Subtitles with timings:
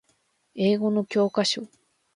[0.55, 1.67] 英語の教科書